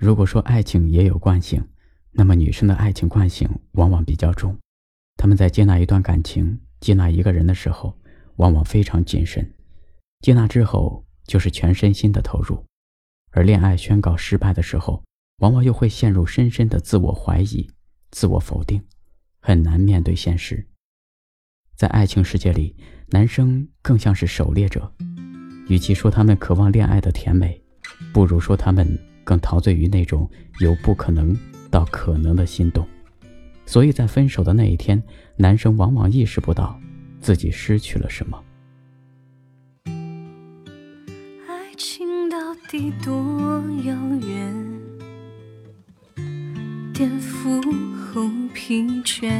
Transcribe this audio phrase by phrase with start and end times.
[0.00, 1.62] 如果说爱情也有惯性，
[2.12, 4.56] 那么女生的爱情惯性往往比较重。
[5.18, 7.94] 她们在接纳一段感情、接纳一个人的时候，
[8.36, 9.46] 往往非常谨慎。
[10.20, 12.64] 接纳之后，就是全身心的投入。
[13.32, 15.04] 而恋爱宣告失败的时候，
[15.40, 17.70] 往往又会陷入深深的自我怀疑、
[18.10, 18.82] 自我否定，
[19.42, 20.66] 很难面对现实。
[21.76, 22.74] 在爱情世界里，
[23.08, 24.90] 男生更像是狩猎者，
[25.68, 27.62] 与其说他们渴望恋爱的甜美，
[28.14, 28.98] 不如说他们
[29.30, 30.28] 更陶醉于那种
[30.58, 31.38] 由不可能
[31.70, 32.84] 到可能的心动。
[33.64, 35.00] 所以在分手的那一天，
[35.36, 36.76] 男生往往意识不到
[37.20, 38.42] 自己失去了什么。
[41.46, 42.36] 爱情到
[42.68, 43.14] 底多
[43.84, 43.94] 遥
[44.26, 44.80] 远，
[46.92, 47.62] 颠覆
[47.94, 49.30] 后疲倦，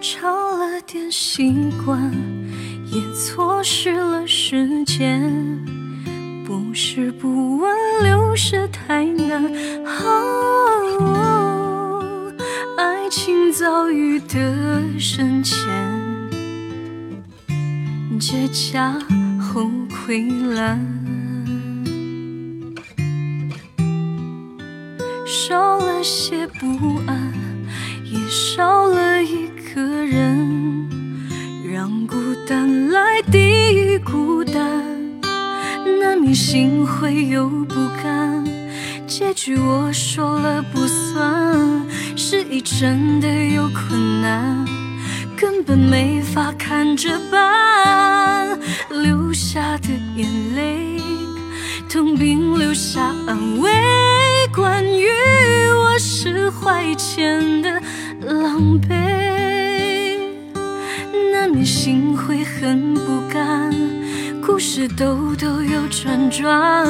[0.00, 1.52] 超了点习
[1.84, 2.10] 惯，
[2.86, 4.15] 也错失了
[4.48, 5.20] 时间。
[6.46, 7.68] 不是不问，
[8.04, 9.44] 流逝太难。
[12.78, 15.58] 爱情遭遇的深浅。
[18.20, 18.92] 结痂
[19.40, 20.78] 后溃烂，
[25.26, 27.32] 少了些不安，
[28.04, 30.88] 也少了一个人，
[31.68, 32.16] 让孤
[32.48, 33.38] 单来抵
[33.74, 34.35] 御孤
[36.34, 38.44] 心灰又不甘。
[39.06, 44.64] 结局我说了不算，是已真的有困难。
[45.36, 48.58] 根本没法看着办，
[48.90, 51.00] 流下的眼泪，
[51.88, 53.70] 痛并留下安慰。
[54.54, 55.06] 关于
[55.70, 57.70] 我释怀前的
[58.22, 58.88] 狼狈，
[61.32, 63.15] 难免心会很不。
[64.78, 66.86] 是兜兜又转转，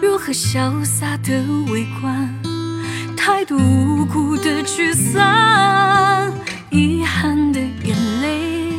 [0.00, 1.32] 如何潇洒的
[1.68, 2.32] 围观？
[3.16, 6.32] 太多无辜的沮丧。
[6.70, 8.72] 遗憾的眼泪，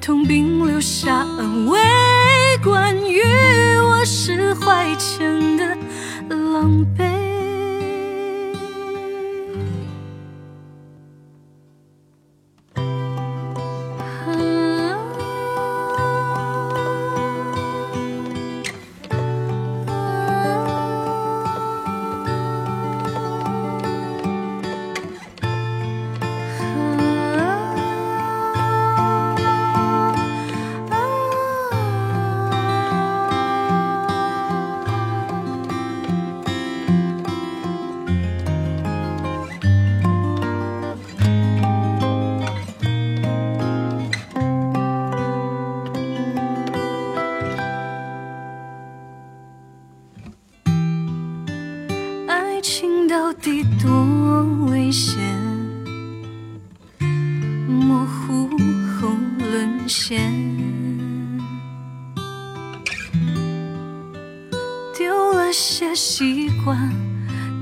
[0.00, 1.78] 痛并留下安慰。
[2.60, 3.22] 关于
[3.78, 5.76] 我是怀前的
[6.28, 7.13] 狼狈。
[52.64, 55.20] 情到底多危险？
[57.68, 60.32] 模糊后沦陷，
[64.96, 66.90] 丢了些习惯，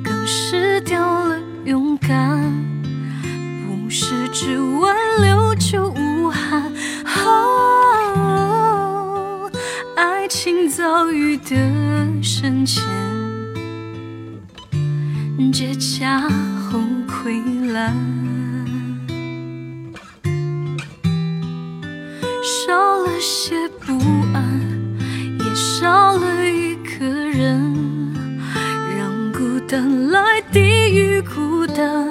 [0.04, 2.40] 更失掉了勇敢。
[3.66, 6.72] 不是只挽留就无憾，
[9.96, 11.56] 爱情遭遇的
[12.22, 13.11] 深浅。
[15.50, 16.20] 结痂
[16.60, 17.96] 后溃烂，
[22.44, 23.98] 少了些不
[24.34, 24.60] 安，
[25.38, 27.74] 也少了一个人，
[28.96, 32.06] 让孤单来抵御孤单，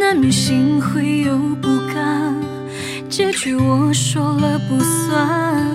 [0.00, 2.34] 难免心灰又不甘。
[3.08, 5.66] 结局我说了不算，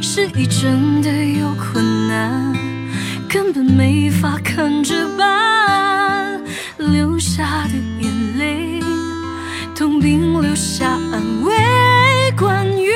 [0.00, 2.54] 是已真的有困难，
[3.28, 5.49] 根本没法看着办。
[7.40, 8.80] 流下的眼泪，
[9.74, 11.54] 痛并留下安慰。
[12.36, 12.90] 关于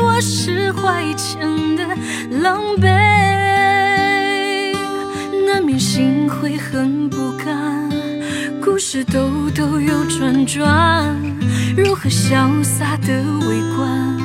[0.00, 1.40] 我释怀前
[1.74, 1.84] 的
[2.40, 2.86] 狼狈，
[5.48, 7.90] 难免心会很不甘。
[8.62, 11.16] 故事兜兜又转转，
[11.76, 14.16] 如何潇洒的围观？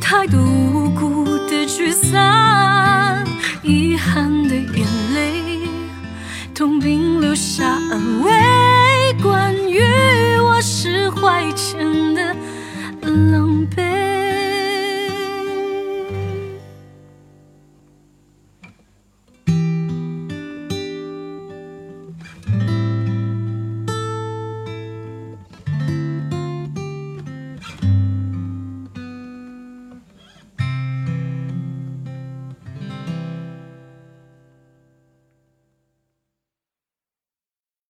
[0.00, 3.24] 太多无辜的聚散，
[3.62, 4.84] 遗憾的眼
[5.14, 5.60] 泪。
[6.52, 8.69] 痛并留下安慰。